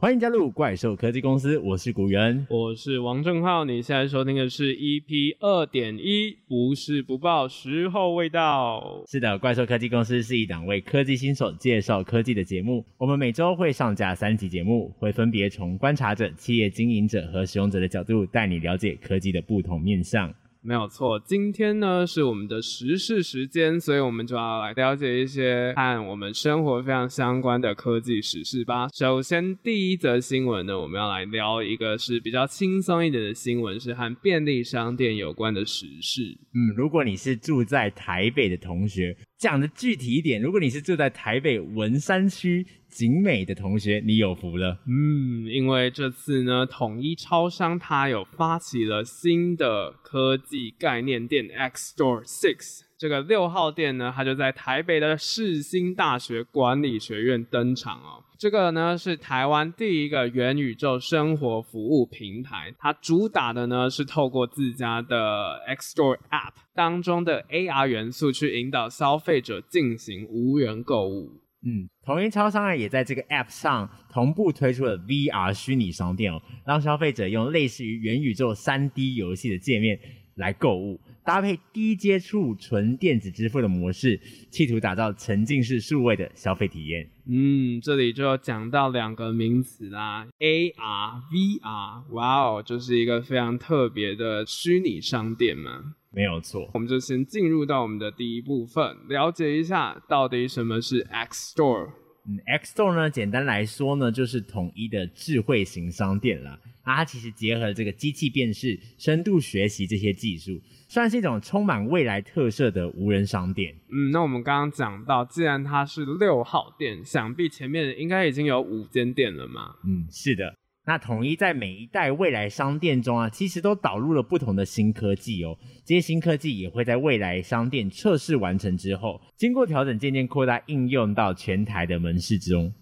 [0.00, 3.66] 欢迎加入怪兽科技公司，我是古元，我是王正浩。
[3.66, 9.02] 你现在收听的是 EP 二点一，不是不报，时候未到。
[9.06, 12.82] 是的，怪兽科技公司是一档为科技新手介绍科技的节目。
[12.96, 20.32] 我们每周会上架三集节目，会分别从观察者、企业经营者和使用者的角度，带你了解科技的不同面向。
[20.62, 28.88] 没有错，今天呢是我们的时事时间，所以我们就要来了解一些和我们生活非常相关的科技时事吧。
[28.92, 36.38] 首先，第一则新闻呢，我们要来聊一个是比较轻松一点的新闻，是和便利商店有关的时事。
[36.52, 44.78] 嗯，如果你是住在台北的同学，讲的具体一点，如果你是住在台北文山区景美的同学，你有福了。
[44.86, 58.22] 嗯，因为这次呢，统一超商它有发起了新的科技概念店 X Store Six，这个六号店呢，它就在台北的世新大学管理学院登场哦。
[58.40, 71.28] 这个呢是台湾第一个元宇宙生活服务平台，它主打的呢是透过自家的 X Store App 当中的 AR 元素去引导消费者进行无人购物。
[71.66, 80.00] 嗯，统一超商啊也在这个 App 上同步推出了 VR 虚拟商店哦，让消费者用类似于元宇宙 3D 游戏的界面
[80.36, 80.98] 来购物。
[81.22, 84.18] 搭配低接触纯电子支付的模式，
[84.50, 87.06] 企图打造沉浸式数位的消费体验。
[87.32, 95.94] 嗯，这里就讲到两个名词啦，AR、VR，哇哦，就是一个非常特别的虚拟商店嘛。
[96.12, 101.90] 没有错，我们就先进入到我们的第一部分，了解一下到底什么是 X Store。
[102.26, 106.58] 嗯，X Store 呢，简单来说呢，就是统一的智慧型商店啦。
[106.84, 113.74] 那它其实结合了这个机器辨识、深度学习这些技术，算是一种充满未来特色的无人商店。
[113.90, 119.76] 嗯，那我们刚刚讲到，既然它是六号店，想必前面应该已经有五间店了嘛？
[119.84, 120.54] 嗯，是的。
[120.90, 125.56] 那统一在每一代未来商店中啊，其实都导入了不同的新科技哦。
[125.84, 132.74] 这些新科技也会在未来商店测试完成之后，经过调整，渐渐扩大应用到全台的门市中。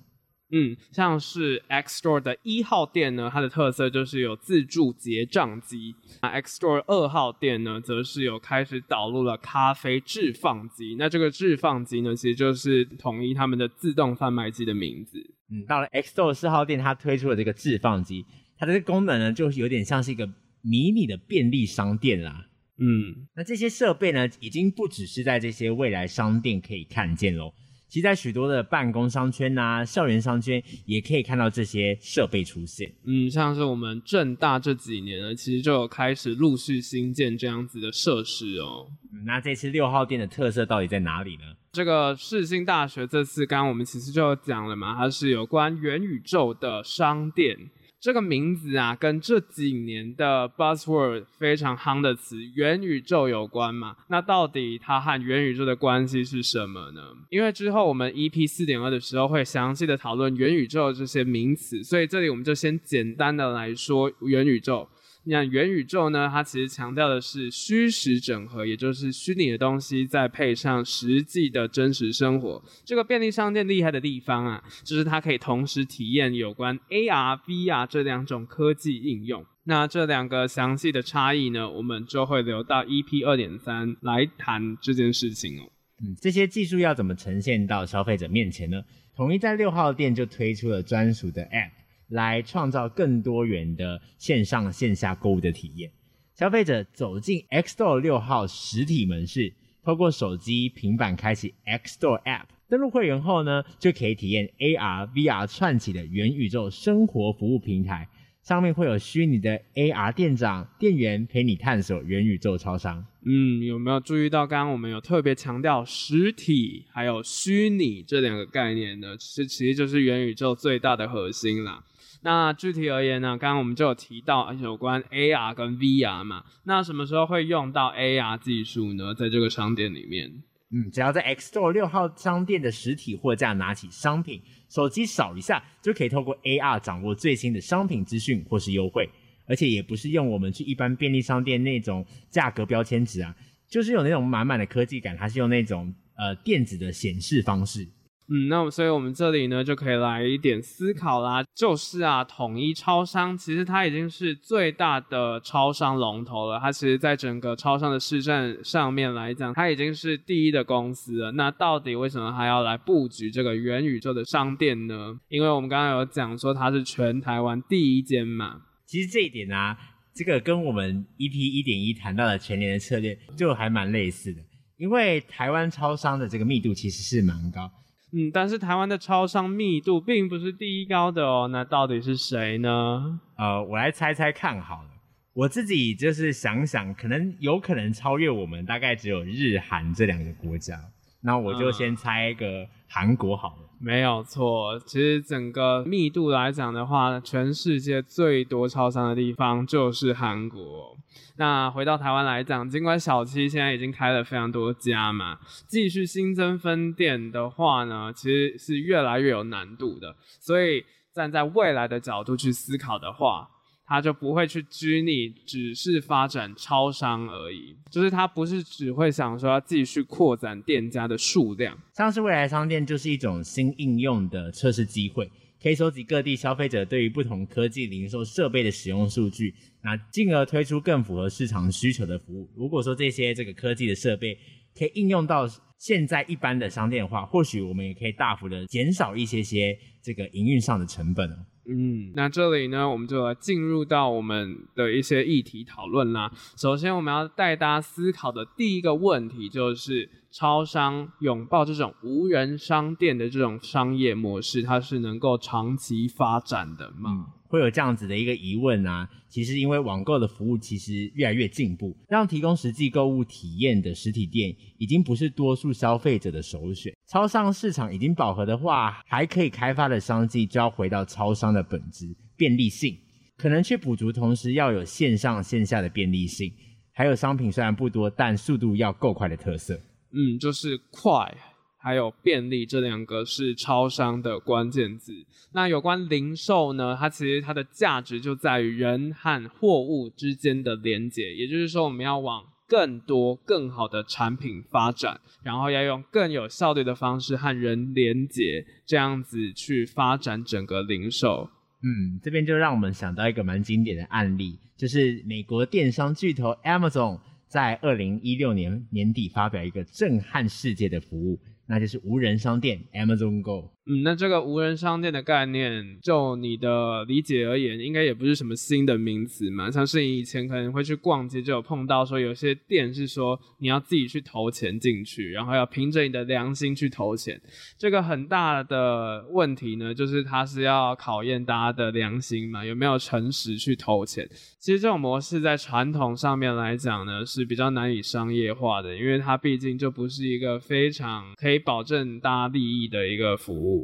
[0.51, 10.97] 嗯，像是 X Store 的一号店呢，它的特色就是有自助结账机；那 X Store 二号店呢，则是有开始导入了咖啡置放机。
[10.99, 15.19] 那这个置放机呢，其实就是统一他们的自动贩卖机的名字。
[15.51, 18.25] 嗯，到了 X Store 四号店，它推出了这个置放机，
[18.57, 20.27] 它的这个功能呢，就有点像是一个
[20.63, 22.47] 迷你的便利商店啦。
[22.79, 27.53] 嗯，那这些设备呢，已经不只是在这些未来商店可以看见喽。
[27.89, 32.93] 其实，在许多的办公商圈呐、啊、校园商圈，也可以看到这些设备出现。
[33.05, 38.87] 嗯，像是我们正大这几年呢，其实就有开始陆续新建这样子的设施哦。
[39.13, 41.45] 嗯，那这次六号店的特色到底在哪里呢？
[41.73, 47.57] 这个世新大学这次，刚刚我们其实就讲了嘛，它是有关元宇宙的商店。
[48.01, 53.97] 这个名字啊，跟这几年的 buzzword 非常夯的词元宇宙有关嘛？
[54.07, 57.01] 那到底它和元宇宙的关系是什么呢？
[57.29, 64.89] 因为之后我们 EP 四点二的时候会详细的讨论元宇宙这些名词，所以这里我们就先简单的来说元宇宙。
[65.25, 72.63] 你看元宇宙呢，它其实强调的是虚实整合，也就是虚拟的东西再配上实际的真实生活。
[72.85, 79.45] 这个便利商店厉害的地方啊，就是它可以同时体验有关 AR、VR 这两种科技应用。
[79.65, 85.71] 那这两个详细的差异呢，我们就会留到 EP 二点三来谈这件事情哦。
[86.01, 88.83] 嗯，这些技术要怎么呈现到消费者面前呢？
[89.15, 91.73] 统一在六号店就推出了专属的 App。
[92.09, 95.91] 来创造更多元的线上线下购物的体验。
[96.35, 99.53] 消费者走进 X Store 六号实体门市，
[99.83, 108.09] 透过手机、平板开启 X Store App，登录会员后呢，就可以体验 AR、VR 串起的元宇宙生活服务平台。
[108.49, 113.05] 上面会有虚拟的 AR 店长、店员陪你探索元宇宙超商。
[113.27, 119.15] 嗯，有没有注意到刚刚我们有特别强调实体还有虚拟这两个概念呢？
[119.19, 121.85] 其实其实就是元宇宙最大的核心啦。
[122.23, 126.43] 那具体而言呢，刚刚我们就有提到有关 AR 跟 VR 嘛。
[126.65, 129.15] 那什么时候会用到 AR 技术呢？
[129.15, 139.09] 在这个商店里面，嗯，只要在 X Store 六号商店的实体货架拿起商品，手机扫一下就可以透过 AR 掌握最新的商品资讯或是优惠，
[139.47, 143.35] 而且也不是用我们去一般便利商店那种价格标签纸啊，
[143.67, 147.89] 就是有那种满满的科技感，它是用那种呃电子的显示方式。
[148.31, 161.33] 嗯，那所以我们这里呢就可以来一点思考啦，就是啊，统一超商其实它已经是最大的超商龙头了，它其实在整个超商的市占上面来讲，它已经是第一的公司了。
[161.33, 165.19] 那到底为什么还要来布局这个元宇宙的商店呢？
[165.31, 168.61] 因为我们刚刚有讲说它是全台湾第一间嘛。
[168.87, 169.75] 其实这一点啊，
[170.15, 174.43] 这个跟我们 EP 一点一谈到的全年的策略就还蛮类似的，
[174.77, 177.71] 因为台湾超商的这个密度其实是蛮高。
[178.11, 183.21] 嗯，但是台湾的超商密度并不是第一高的哦，那到底是谁呢？
[183.37, 184.89] 呃，我来猜猜看好了，
[185.35, 190.81] 我自己就是想想，可能有可能超越我们，大概只有日韩这两个国家。
[191.23, 193.63] 那我就先猜一个韩国好了。
[193.63, 200.97] 嗯，没有错，其实整个密度来讲的话，全世界最多超商的地方就是韩国。
[201.37, 205.39] 那回到台湾来讲，尽管小七现在已经开了非常多家嘛，
[205.69, 210.17] 继续新增分店的话呢，其实是越来越有难度的。
[210.41, 210.85] 所以
[211.15, 213.49] 站在未来的角度去思考的话，
[213.89, 217.75] 他就不会去拘泥，只是发展超商而已。
[217.91, 221.77] 就是他不是只会想说要继续扩展店家的数量。
[221.95, 225.31] 像是未来商店就是一种新应用的测试机会。
[225.61, 229.53] 可以收集各地消费者对于不同科技零售设备的使用数据，
[229.83, 232.49] 那进而推出更符合市场需求的服务。
[232.55, 234.39] 如果说这些这个科技的设备
[234.79, 241.29] 可以应用到现在一般的商店的话，或许我们也可以大幅的减少一些些这个营运上的成本。
[241.69, 246.33] 嗯，那这里呢，我们就来进入到我们的一些议题讨论啦。
[246.57, 250.09] 首先，我们要带大家思考的第一个问题就是。
[250.31, 257.11] 超商拥抱这种无人商店的这种商业模式，它是能够长期发展的吗？
[257.11, 259.09] 嗯，会有这样子的一个疑问啊。
[259.27, 266.93] 其实因为网购的服务其实越来越进步，让提供实际购物体验的实体店已经不是多数消费者的首选。
[267.09, 272.07] 超商市场已经饱和的话，还可以开发的商机就要回到超商的本质——
[272.37, 272.99] 便利性，
[273.39, 276.53] 可能去补足同时要有线上线下的便利性，
[276.93, 279.81] 还有商品虽然不多，但速度要够快的特色。
[280.13, 281.35] 嗯，就是快，
[281.79, 285.15] 还有便利，这两个是超商的关键字。
[285.55, 286.95] 那有关零售呢？
[286.95, 291.35] 它其实它的价值就在于人和货物之间的连接。
[291.35, 301.49] 也就是说，我们要往更多、更好的产品发展，然后要用更有效率的方式和人连接，这样子去发展整个零售。
[301.83, 307.19] 嗯，这边就让我们想到一个蛮经典的案例，就是美国电商巨头 Amazon。
[307.49, 313.73] 在二零一六年年底发表一个震撼世界的服务，那就是无人商店 Amazon Go。
[313.91, 319.71] 嗯，那这个无人商店的概念，就你的理解而言，应该也不是什么新的名词嘛。
[319.71, 327.41] 像是你以前可能会去逛街，就有碰到说有些店是说你要自己去投钱进去，然后要凭着你的良心去投钱。
[327.79, 334.29] 这个很大的问题呢，就是它是要考验大家的良心嘛，有没有诚实去投钱。
[334.59, 343.78] 其实这种模式在传统上面来讲呢，是比较难以商业化的，因为它毕竟就不是一个非常可以保证大家利益的一个服务。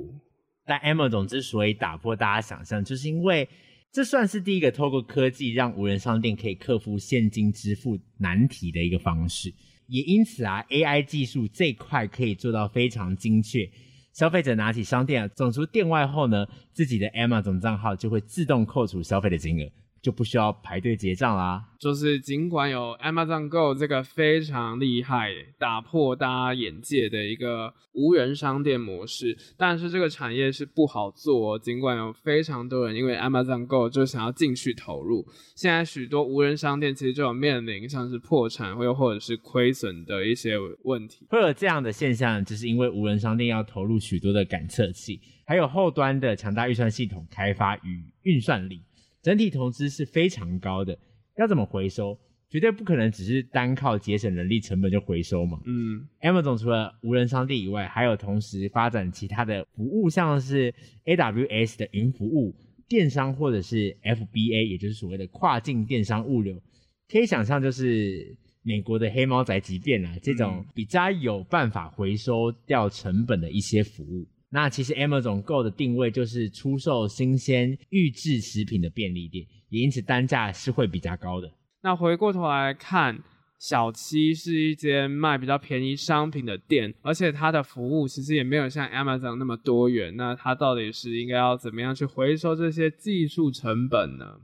[0.66, 3.48] 但 Emma 总之所以打破大家想象，就是因为
[3.92, 9.52] 这算是第一个透过科技让无人商店可以克服现金支付难题的一个方式。
[9.86, 13.70] 也因此啊，AI 技术这块可以做到非常精确。
[14.14, 19.70] 消费者拿起商店啊走出店外后呢，自己的 Emma 总账号就会自动扣除消费的金额。
[20.04, 21.64] 就不需要排队结账啦。
[21.80, 31.58] 就是尽管有 Amazon Go 这个非常厉害、打破大家眼界的一个无人商店模式，但是这个产业是不好做。
[31.58, 35.26] 尽管有非常多人因为 Amazon Go 就想要进去投入，
[35.56, 41.26] 现在许多无人商店其实就有面临像是破产或又或者是亏损的一些问题。
[41.30, 48.82] 会有这样的现象，就是因为无人商店要投入许多的感测器，还有后端的强大预算系统开发与运算力。
[49.24, 50.96] 整体投资是非常高的，
[51.38, 52.16] 要怎么回收？
[52.50, 55.58] 绝对不可能只是单靠节省人力成本就回收嘛。
[55.64, 60.72] 嗯，Amazon 除了无人商店以外，还有同时发展其他的服务，像是
[61.06, 62.54] AWS 的云服务、
[62.86, 66.62] 电商或者是 FBA，也就是所谓的跨境电商物流。
[67.10, 74.28] 可以想象，就是美国的黑猫宅急便啊，这种比较有办法回收掉成本的一些服务。
[74.54, 81.52] 那其实 Amazon Go 的定位就是出售新鲜预制食品的便利店，也因此单价是会比较高的。
[81.82, 83.18] 那回过头来看，
[83.58, 90.14] 小七是一间卖比较便宜商品的店，而且它的服务其实也没有像 Amazon 那么多元。
[90.16, 94.36] 那它到底是应该要怎么样去回收这些技术成本呢？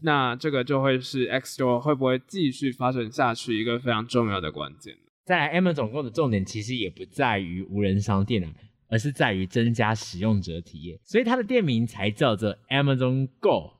[0.00, 4.96] 那这个就会是 X Store 会不会继续发展下去一个非常重要的关键。
[5.26, 8.48] 再来，Amazon Go 的重点其实也不在于无人商店啊。
[8.88, 13.72] 而是在于增加使用者体验，所以它的店名才叫做 Amazon Go。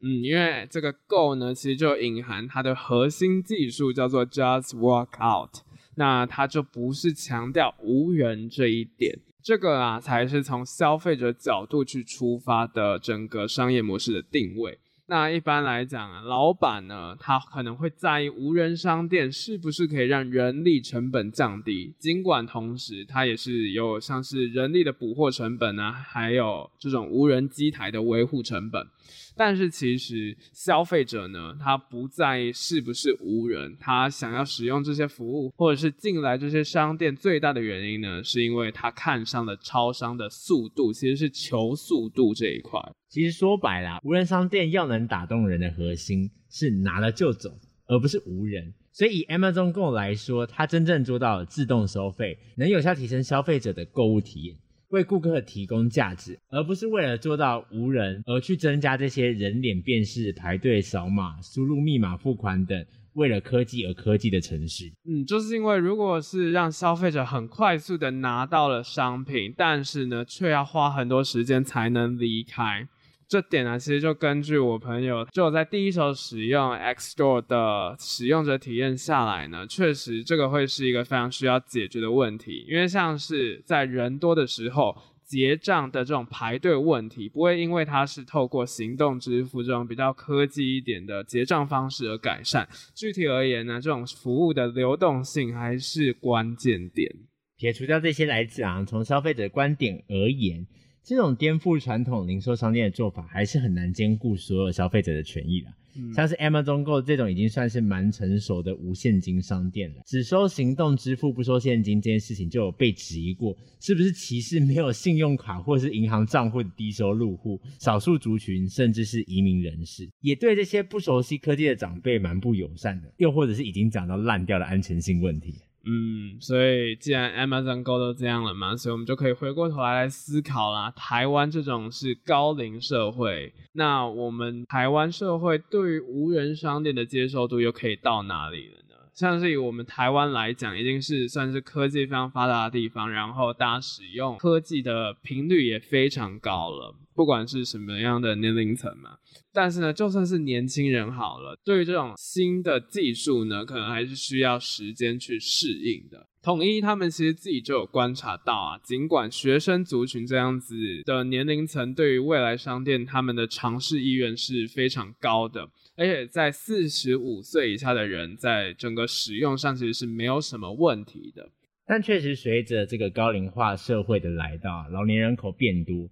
[0.00, 5.62] 嗯，因为这个 Go 呢，其实就隐含它的核心技术叫做 Just Walk Out，
[5.96, 14.78] 那它就不是强调无人这一点，这个啊才是从消费者角度去出发的整个商业模式的定位。
[15.12, 28.86] 那一般来讲，老板呢，他可能会在意无人商店是不是可以让人力成本降低，尽管同时它也是有像是人力的补货成本啊，还有这种无人机台的维护成本。
[29.36, 42.80] 但是其实消费者呢，他不在意是不是无人，他想要使用这些服务或者是进来这些商店，最大的原因呢，是因为他看上了超商的速度，其实是求速度这一块。
[43.08, 47.50] 其实说白了，无人商店要能打动人的核心是拿了就走，
[47.86, 48.72] 而不是无人。
[48.94, 54.56] 所以以 Amazon Go 来说，它真正做到了自动收费，能有效提升消费者的购物体验。
[54.92, 62.84] 为顾客提供价值，而不是为了做到无人而去增加这些人脸辨识、排队扫码、输入密码付款等
[63.14, 64.92] 为了科技而科技的程序。
[65.08, 72.86] 嗯，就是因为如果是让消费者很快速的拿到了商品，但是呢，却要花很多时间才能离开。
[73.32, 82.66] 这点呢，其实就根据我朋友就在第一手使用 X Store 的使用者体验下来呢，确实这个会是一个非常需要解决的问题。
[82.68, 92.68] 因为像是在人多的时候结账的这种排队问题，不会因为它是透过行动支付这种比较科技一点的结账方式而改善。
[92.94, 97.10] 具体而言呢，这种服务的流动性还是关键点。
[97.56, 100.66] 撇除掉这些来讲，从消费者观点而言。
[101.04, 105.68] 这种颠覆传统零售商店的做法，还是很难兼顾所有消费者的权益的。
[105.94, 125.56] 嗯，像是 Amazon Go 这种已经算是蛮成熟的无现金商店了，只收行动支付不收现金这件事情就有被质疑过，是不是歧视没有信用卡或是银行账户的低收入户、少数族群，甚至是移民人士，也对这些不熟悉科技的长辈蛮不友善的，又或者是已经讲到烂掉的安全性问题。
[125.84, 130.92] 嗯，所以既然 Amazon Go 都这样了嘛，所以我们就可以回过头来来思考啦。
[130.96, 138.81] 台湾这种是高龄社会，那我们台湾社会对于无人商店的接受度又可以到哪里了？
[139.22, 146.92] 像是以我们台湾来讲，已经是算是科技非常发达的地方，然后大家使用科技的频率也非常高了。
[147.14, 149.10] 不管是什么样的年龄层嘛，
[149.52, 156.26] 但是呢，就算是年轻人好了，对于这种新的技术呢，可能还是需要时间去适应的。
[156.42, 160.74] 统一他们其实自己就有观察到啊，尽管学生族群这样子
[161.04, 171.50] 的年龄层，对于未来商店他们的尝试意愿是非常高的，而且在四十五岁以下的人，在整个使用上其实是没有什么问题的。
[171.86, 176.08] 但确实随着这个高龄化社会的来到，老年人口变多。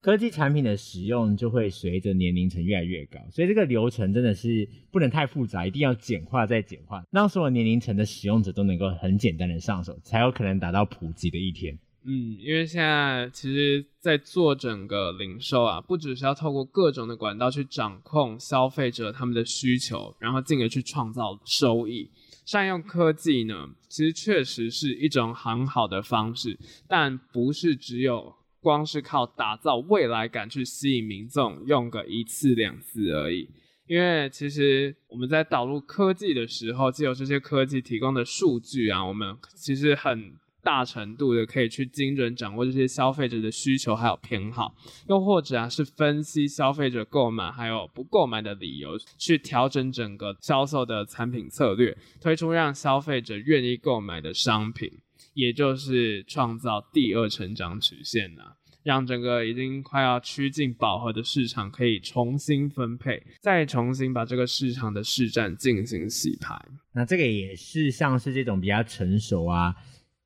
[0.00, 11.78] 科技产品的使用就会随着年龄层越来越高，所以这个流程真的是不能太复杂，一定要简化再简化，让所有年龄层的使用者都能够很简单的上手，才有可能达到普及的一天。
[12.04, 22.10] 嗯，因为现在其实，在做整个零售啊，不只是要透过各种的管道去掌控消费者他们的需求，然后进而去创造收益。
[22.44, 28.34] 善用科技呢，其实确实是一种很好的方式，但不是只有。
[28.62, 33.50] 光是靠打造未来感去吸引民众用个一次两次而已，
[33.88, 44.74] 因为其实我们在导入科技的时候，既有这些科技提供的数据啊，我们其实很大程度的可以去精准掌握这些消费者的需求还有偏好，
[45.08, 54.90] 又或者啊是分析消费者购买还有不购买的理由，去调整整个销售的产品策略，推出让消费者愿意购买的商品。
[55.34, 58.42] 也就是创造第二成长曲线呐，
[58.82, 66.54] 让整个已经快要趋近饱和的市场可以重新分配，再重新把这个市场的市占进行洗牌。
[66.92, 69.74] 那这个也是像是这种比较成熟啊，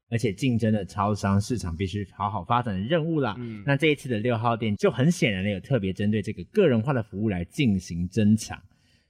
[0.08, 3.34] 而且竞争的超商市场必须好好发展的任务啦。
[3.38, 8.60] 嗯，那这一次的六号店就很显然的有特别针对这个个人化的服务来进行增强。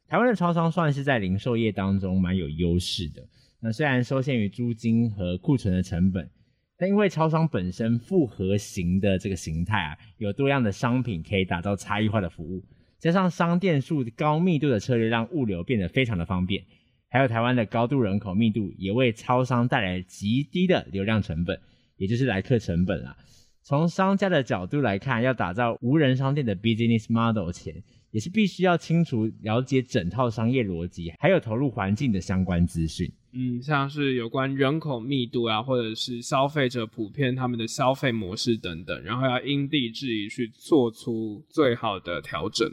[0.09, 3.27] 台湾的超商算是在零售业当中蛮有优势的。
[3.61, 6.31] 那虽然受限于租金和库存的成本，
[6.79, 12.63] 但因为超商本身复合型的这个形态啊，有多样的商品可以打造差异化的服务，
[12.99, 16.65] 加上商店数高密度的策略，让物流变得非常的方便。
[17.09, 21.59] 还有台湾的高度人口密度，也为超商带来极低的流量成本，
[21.97, 23.17] 也就是来客成本啊。
[23.63, 33.11] 从商家的角度来看，要打造无人商店的 business model 前，也是必须要清楚了解整套商业逻辑，还有投入环境的相关资讯。
[33.39, 42.67] 嗯，像是有关人口密度啊，或者是消费者普遍他们的消费模式等等，然后要因地制宜去做出最好的调整。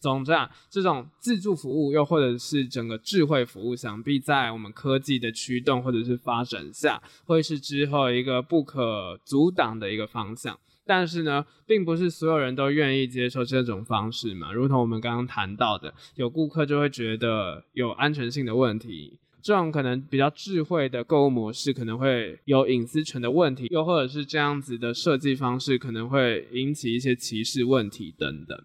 [0.00, 10.58] 总之啊，这种自助服务又或者是整个智慧服务，想必在我们科技的驱动或者是发展下，会是之后一个不可阻挡的一个方向。
[10.84, 14.52] 但是呢，并不是所有人都愿意接受这种方式嘛。
[14.52, 19.18] 如同我们刚刚谈到的，有顾客就会觉得有安全性的问题。
[19.42, 28.58] 这种可能比较智慧的购物模式可能会有隐私权的问题，又或者是这样子的设计方式可能会引起一些歧视问题等等。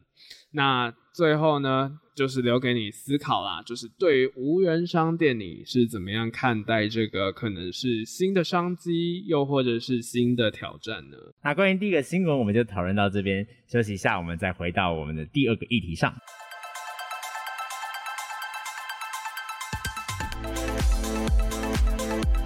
[0.51, 11.17] 那最后呢，就是留给你思考啦，就是对于无人商店，你是怎么样看待这个可能是新的商机，又或者是新的挑战呢？
[11.43, 16.13] 那关于第一个新闻，我们就讨论到这边，休息一下，我们再回到我们的第二个议题上。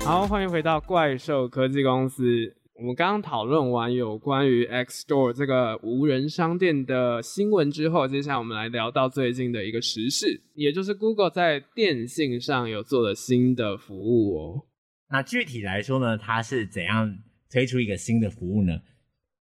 [0.08, 2.56] 好，欢迎回到怪兽科技公司。
[2.76, 14.66] 我们刚刚讨论完有关于 X Store 这个无人商店的新闻之后，接下来我们来聊到最近的一个时事，也就是 Google 在电信上有做了新的服务哦。
[15.10, 17.14] 那具体来说呢，它是怎样
[17.52, 18.80] 推出一个新的服务呢？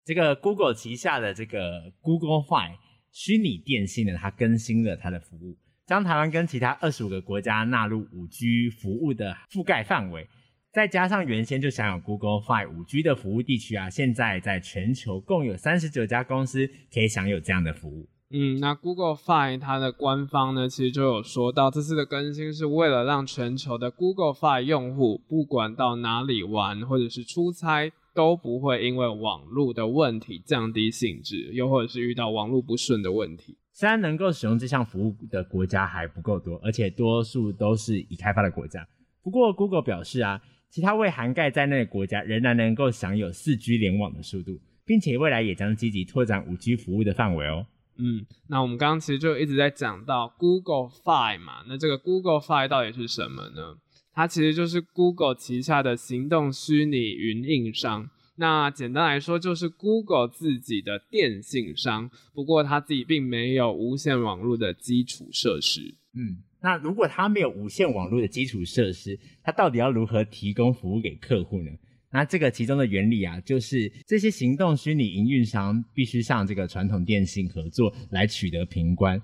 [0.03, 2.71] 这个 Google 旗下的这个 Google Fi
[3.11, 5.55] 虚拟电信呢，它更新了它的服务，
[5.85, 10.27] 将台湾跟其他二十五个国家纳入五 G 服务的覆盖范围。
[10.75, 18.05] 再加上原先就享有 Google Fi 5G 的服务地区啊，现在在全球共有三十九家公司可以享有这样的服务。
[18.31, 33.57] 嗯，那 Google Fi 它的官方呢，其实就有说到，这次的更新是为了让全球的 Google Fi 用户，不管到哪里玩或者是出差，都不会因为网络的问题降低兴致，又或者是遇到网络不顺的问题。
[33.71, 38.85] 虽然能够使用这项服务的国家还不够多，而且多数都是已开发的国家。
[39.23, 40.41] 不过 Google 表示啊。
[40.75, 47.65] 其他未涵盖在内的国家仍然能够享有四 G 联网的速度，并且未来也将积极拓展五 G 服务的范围哦。
[47.95, 53.77] 嗯，那我们刚刚其实就一直在讲到 Google Fi 嘛，那这个 Google Fi 到底是什么呢？
[54.13, 58.09] 它其实就是 Google 旗下的行动虚拟云硬商。
[58.35, 65.95] 那简单来说，就是 Google 自己的电信商，不过它自己并没有无线网络的基础设施。
[66.13, 66.43] 嗯。
[66.65, 71.69] 那如果它没有无线网络的基础设施，它到底要如何提供服务给客户呢？
[72.09, 79.21] 那这个其中的原理啊，就是这些行动虚拟营运商必须向这个传统电信合作来取得平关。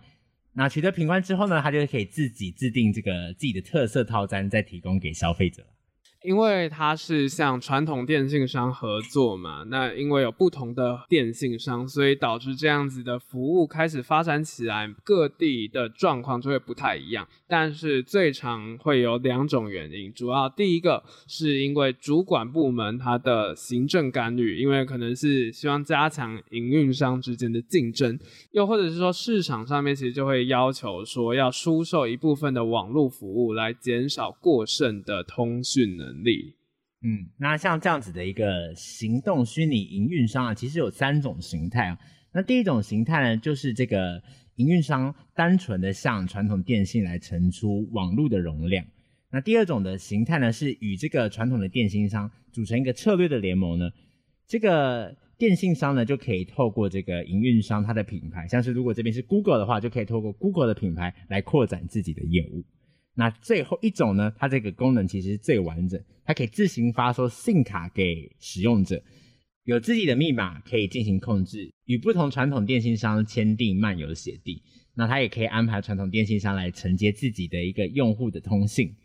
[0.54, 5.66] 那取得平关之后呢，它就可以自己制定这个自己的特色套餐，再提供给消费者。
[6.24, 17.28] 因为它是向传统电信商合作嘛，那因为有不同的电信商，所以导致这样子的服务开始发展起来，各地的状况就会不太一样。
[17.48, 28.18] 但是最常会有两种原因，主要第一个是因为主管部门它的行政干预，因为可能是希望加强营运商之间的竞争，
[28.52, 36.24] 又或者是说市场上面其实就会要求说要出售一部分的网络服务来减少过剩的通讯能能。
[36.24, 36.56] 力，
[37.02, 41.97] 嗯，那像这样子的一个行动虚拟营运商啊，其实有三种形态啊。
[42.32, 44.21] 那第一种形态呢，就是这个
[44.58, 48.86] 营运商单纯的向传统电信来承出网络的容量。
[49.32, 53.89] 那第二种的形态呢，是与这个传统的电信商组成一个策略的联盟呢。
[54.45, 62.63] 这个电信商呢，就可以透过这个营运商它的品牌，像是如果这边是 Google 的话，就可以透过 Google 的品牌来扩展自己的业务。
[63.15, 69.02] 那最后一种呢，它这个功能其实最完整，它可以自行发售 SIM 卡给使用者，
[69.65, 74.62] 有自己的密码可以进行控制，与不同传统电信商签订漫游协定。
[74.95, 78.95] 那它也可以安排传统电信商来承接自己的一个用户的通信。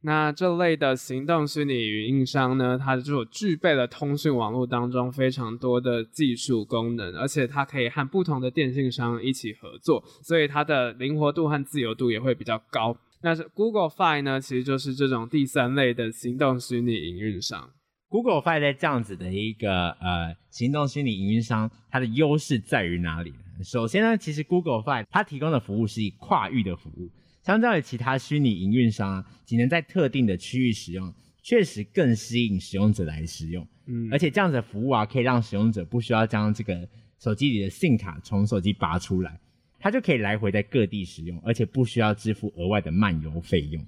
[0.00, 12.96] 那这类的行动虚拟运营商呢，它就具备了通讯网络当中非常多的技术功能，而且它可以和不同的电信商一起合作，所以它的灵活度和自由度也会比较高。
[13.22, 17.70] 那是 Google Fi 呢，其实就是这种第三类的行动虚拟营运商。
[18.08, 23.64] Google Fi 在这样子的一个呃行动虚拟营运商，它的优势在于哪里呢？
[23.64, 27.10] 首先呢，其实 Google Fi 它提供的服务是以跨域的服务，
[27.42, 33.66] 相较于其他虚拟营运商啊，只能在特定的区域使用，确实更吸引使用者来使用。
[33.86, 39.38] 嗯，而且这样子的服务啊，可以让使用者不需要将这个手机里的 SIM 卡从手机拔出来。
[39.78, 43.84] 它就可以来回在各地使用，而且不需要支付额外的漫游费用。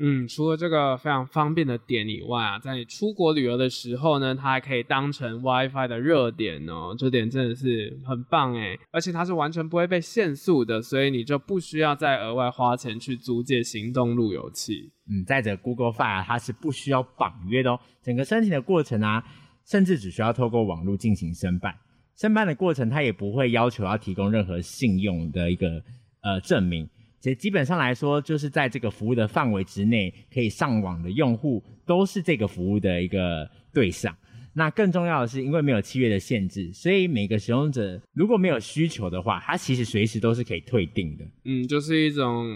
[0.00, 14.90] 嗯，除了这个非常方便的点以外啊，在你出国旅游的时候呢，它还可以当成 WiFi 的热点哦，这点真的是很棒诶，而且它是完全不会被限速的，所以你就不需要再额外花钱去租借行动路由器。
[15.08, 19.22] 嗯，再者 Google Fi 啊，它是不需要绑约的哦，整个申请的过程啊，
[19.64, 21.72] 甚至只需要透过网络进行申办，
[22.16, 25.82] 申办的过程它也不会要求要提供任何信用的一个
[26.22, 26.88] 呃证明。
[27.20, 34.14] 其实基本上来说，就是在这个服务的范围之内，可以上网的用户都是这个服务的一个对象。
[34.52, 41.24] 那更重要的是，因为没有契约的限制，所以每个使用者如果没有需求的话，他其实随时都是可以退订的。
[41.44, 42.54] 嗯，就是一种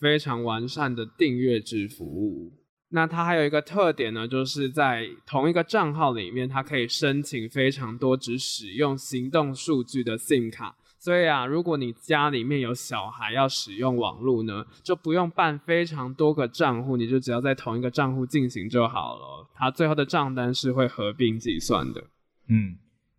[0.00, 2.50] 非常完善的订阅制服务。
[2.94, 10.76] 那它还有一个特点呢，就是在同一个账号里面，它可以申请非常多只使用行动数据的 SIM 卡。
[11.00, 19.50] 所以啊，如果你家里面有小孩要使用网络呢，就不用办非常多个账户，你就只要在同一个账户进行就好了。
[19.54, 22.00] 它最后的账单是会合并计算的。
[22.48, 22.76] 嗯，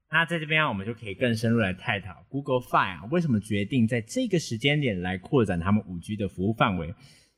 [0.09, 6.95] 那在这边，我们就可以更深入来探讨 Google Fi 啊，为什么决定在这个时间点来扩展他们 5G 的服务范围？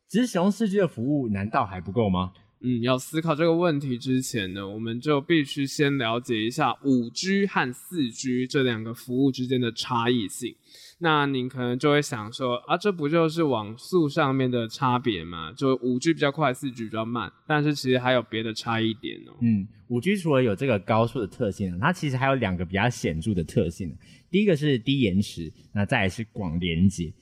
[0.10, 2.32] 只是使用 4G 的服务，难道还不够吗？
[2.62, 10.56] 嗯，要思考这个问题之前呢，我们就必须先了解一下五 G 和四 G 这两个服务之间的差异性。
[10.98, 15.54] 那您可能就会想说，啊，这不就是网速上面的差别吗？
[15.56, 19.38] 就五 G 比较快，四 G 比较慢，但是其实还有别的差异点哦。
[19.42, 23.96] 嗯，五 G 除了有这个高速的特性，它其实还有两个比较显著的特性。
[24.32, 27.14] 第一个是低延迟，那再来是广连接。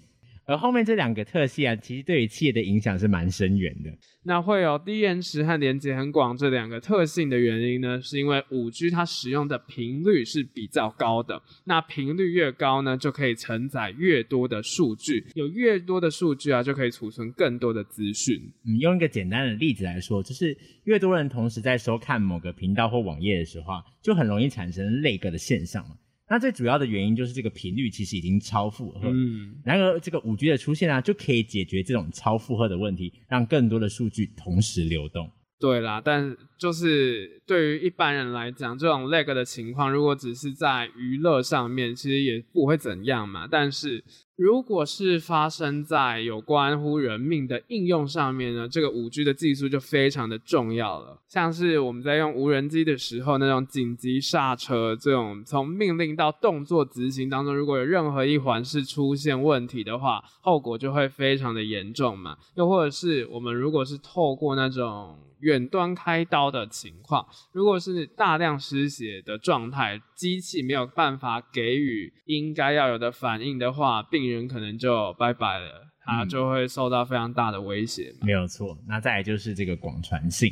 [0.45, 3.91] 而后面这两个特性啊，其实对于企业的影响是蛮深远的。
[4.23, 11.41] 那会有低延迟和连接很广这两个特性的原因呢，是因为五 G 它使用的频率是比较高的。
[11.63, 18.39] 那频率越高呢，就可以承载越多的数据，有越多的数据啊，就可以储存更多的资讯。
[18.65, 25.95] 嗯，用一个简单的例子来说，就是越多人同时在收看某个频道或网页的时候啊，就很容易产生 lag 的现象嘛。
[26.27, 35.29] 那最主要的原因就是这个频率其实已经超负荷，嗯，然而这个五 G 的出现啊，就可以解决这种超负荷的问题，让更多的数据同时流动。
[35.57, 43.47] 对啦，但就是对于一般人来讲，这种 lag 的情况，如果只是在娱乐上面，其实也不会怎样嘛。
[43.49, 44.03] 但是
[44.35, 51.21] 如果是发生在有关乎人命的应用上面呢，这个五 G 的技术就非常的重要了。
[51.29, 62.37] 像是我们在用无人机的时候，那种紧急刹车，这种从命令到动作执行当中，如果有任何一环是出现问题的话，后果就会非常的严重嘛。
[62.55, 78.11] 又或者是我们如果是透过那种远端开刀的情况，如果是大量失血的状态，机器没有办法给予应该要有的反应的话，并病人可能就拜拜了，他就会受到非常大的威胁。
[78.21, 80.51] 没有错，那再来就是这个广传性，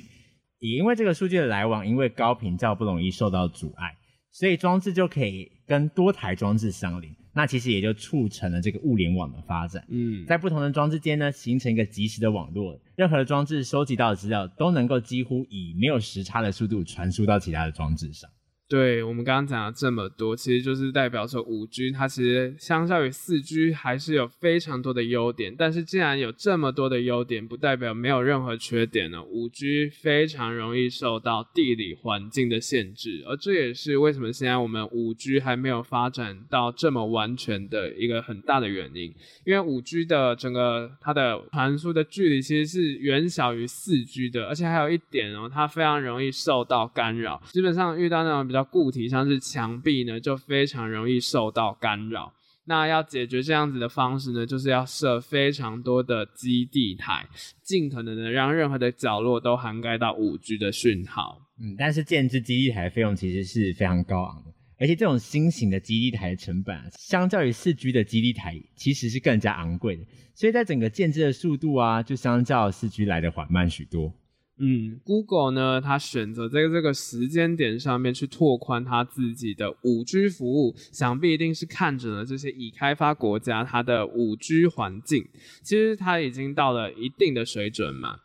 [0.60, 3.96] 也因为这个数据的来往，因为高频较不容易受到阻碍，
[4.32, 7.12] 所以装置就可以跟多台装置相连。
[7.36, 9.84] 那其实也就促成了这个物联网的发展。
[9.90, 18.30] 嗯，在不同的装置间呢，形成一个及时的网络，任何的装置收集到的资料都能够几乎以没有时差的速度传输到其他的装置上。
[18.70, 25.54] 对，我们刚刚讲了这么多，其实就是代表说五 G 它其实相较于四 G 还是有非常多的优点。
[25.56, 29.24] 但是既然有这么多的优点，不代表没有任何缺点呢。
[29.24, 39.14] 五 G 非常容易受到地理环境的限制，而这也是为什么现在我们五 G 还没有发展到这么完全的一个很大的原因。
[39.46, 47.40] 因为五 G 的整个它的传输的距离其实是远小于四 G 的，而且还有一点哦，它非常容易受到干扰。
[47.52, 52.32] 基本上遇到那种比较固体像是墙壁呢，就非常容易受到干扰。
[52.66, 57.28] 那要解决这样子的方式呢，就是要设非常多的基地台，
[57.64, 61.42] 尽可能的让任何的角落都涵盖到五 G 的讯号。
[61.60, 74.14] 嗯，但是建置基地台费用其实是非常高昂的，而且这种新型的基地台成本啊，相较于四 G 的基地台其实是更加昂贵的，所以在整个建置的速度啊，就相较四 G 来的缓慢许多。
[74.60, 85.28] 嗯，Google 呢，它选择在这个时间点上面去拓宽它自己的五 G 服务，想必一定是看准了这些已开发国家它的五 G 环境，
[85.64, 88.20] 其实它已经到了一定的水准嘛，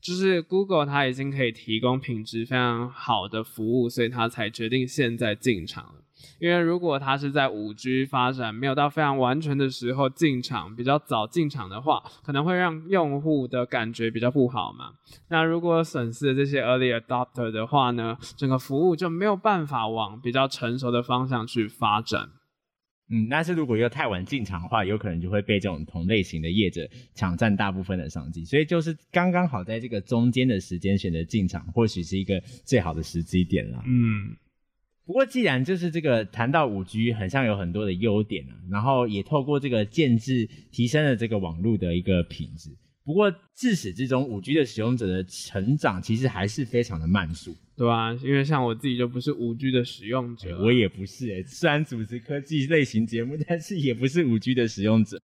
[0.00, 6.07] 就是 Google 它已经可以提供品质非常好的服务，所以它才决定现在进场了。
[6.38, 14.92] 因为如果它是在五 G 发展没有到非常完全的时候进场，比较早进场的话，可能会让用户的感觉比较不好嘛。
[15.28, 22.28] 那如果损失了这些 early adopter 的话呢，整个服务就没有办法往比较成熟的方向去发展。
[23.10, 33.82] 嗯，但是如果又太晚进场的话，有可能就会被这种同类型的业者抢占大部分的商机，所以就是刚刚好在这个中间的时间选择进场，或许是一个最好的时机点啦。
[33.86, 34.36] 嗯，
[35.08, 42.68] 不过既然就是这个谈到五 G，很像有很多的优点啊，然后也透过这个建置提升了这个网络的一个品质。
[43.06, 47.56] 不过自始至终，五 G 的使用者的成长其实还是非常的慢速。
[47.74, 51.42] 对啊，因为像我自己就不是五 G 的使用者，欸、我也不是、欸。
[51.44, 55.18] 虽然主持科技类型节目，但是也不是五 G 的使用者。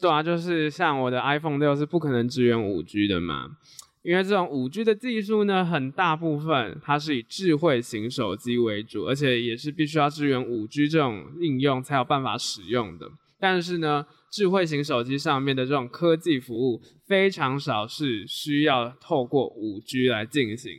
[0.00, 3.56] 对啊，就是像我的 iPhone 六是不可能支援五 G 的嘛，
[4.02, 13.10] 因为这种五 G 的技术呢，很大部分它是以智慧型手机为主，而且也是必须要支援五 G 这种应用才有办法使用的。
[13.40, 20.72] 但是呢，智慧型手机上面的这种科技服务非常少是需要透过五 G 来进行。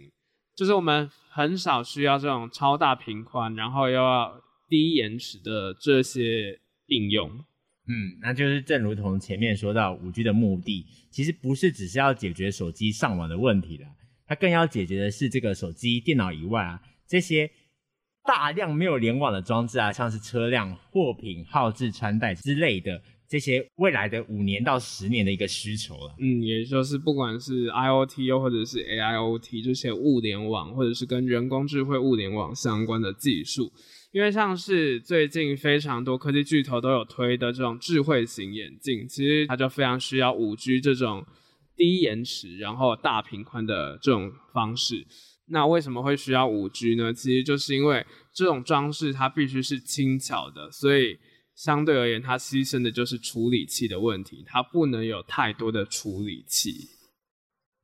[0.56, 7.46] 就是我们很少需要这种超大频宽，然后又要低延迟的这些应用。
[7.90, 13.88] 嗯，那就是正如同前面说到，五 G 的目的其实不是只是要解决手机上网的问题了，
[14.26, 17.50] 它更要解决的是这个手机、电脑以外啊这些
[18.24, 23.02] 大量没有联网的装置啊，像是车辆、货品、号志、穿戴之类的。
[23.28, 33.72] 这些未来的五年到十年的一个需求了，嗯，也就是不管是 IoT 又或者是 AIoT 这些物联网，或者是跟人工智慧物联网相关的技术，
[34.12, 41.26] 因为像是最近非常多科技巨头都有推的这种智慧型眼镜，其实它就非常需要五 G 这种
[41.76, 45.06] 低延迟然后大频宽的这种方式。
[45.48, 47.14] 那为什么会需要五 G 呢？
[47.14, 51.18] 其实就是因为这种装置它必须是轻巧的，所以。
[51.56, 56.72] 相对而言，它牺牲的就是处理器的问题，它不能有太多的处理器。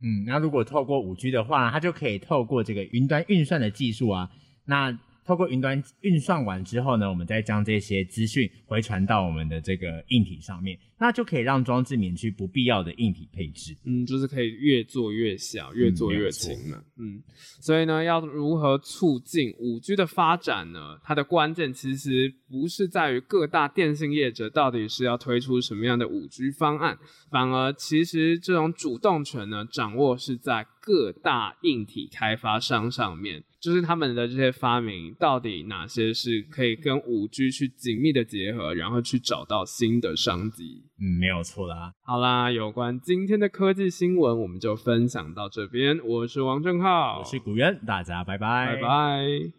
[0.01, 4.29] 嗯，那如果透过五 G 的话，它就可以透过这个云端运算的技术啊，
[4.65, 4.97] 那。
[5.25, 13.75] 透过云端运算完之后呢，我们再将这些资讯回传到我们的这个硬体上面，那就可以让装置免去不必要的硬体配置。
[13.85, 16.83] 嗯，就是可以越做越小，越做越轻了。
[16.97, 17.23] 嗯，
[17.59, 20.99] 所以呢，要如何促进五 G 的发展呢？
[21.03, 26.97] 它的关键其实不是在于各大电信业者到底是要推出什么样的五 G 方案，
[27.31, 33.43] 反而其实这种主动权呢，掌握是在各大硬体开发商上面。
[33.59, 40.83] 就是他们的这些发明，到底哪些是可以跟五 G 去紧密的结合，然后去找到新的商机？
[41.01, 41.91] 嗯，没有错啦。
[42.03, 45.99] 好啦，有关今天的科技新闻，我们就分享到这边。
[46.05, 49.55] 我是王正浩，我是古渊，大家拜拜，拜拜。